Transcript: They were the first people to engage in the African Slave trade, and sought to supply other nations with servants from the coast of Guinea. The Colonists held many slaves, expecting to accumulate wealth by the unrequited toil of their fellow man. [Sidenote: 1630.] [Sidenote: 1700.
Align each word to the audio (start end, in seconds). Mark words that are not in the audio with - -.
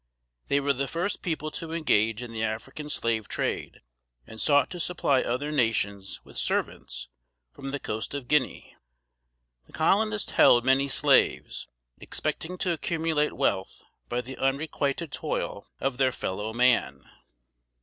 They 0.47 0.59
were 0.59 0.73
the 0.73 0.87
first 0.87 1.21
people 1.21 1.51
to 1.51 1.73
engage 1.73 2.23
in 2.23 2.33
the 2.33 2.43
African 2.43 2.89
Slave 2.89 3.27
trade, 3.27 3.81
and 4.25 4.41
sought 4.41 4.71
to 4.71 4.79
supply 4.79 5.21
other 5.21 5.51
nations 5.51 6.19
with 6.23 6.39
servants 6.39 7.09
from 7.53 7.69
the 7.69 7.79
coast 7.79 8.15
of 8.15 8.27
Guinea. 8.27 8.75
The 9.67 9.73
Colonists 9.73 10.31
held 10.31 10.65
many 10.65 10.87
slaves, 10.87 11.67
expecting 11.99 12.57
to 12.57 12.71
accumulate 12.71 13.33
wealth 13.33 13.83
by 14.09 14.21
the 14.21 14.37
unrequited 14.37 15.11
toil 15.11 15.67
of 15.79 15.97
their 15.97 16.11
fellow 16.11 16.51
man. 16.51 16.81
[Sidenote: 16.81 17.05
1630.] 17.05 17.05
[Sidenote: 17.05 17.05
1700. 17.05 17.09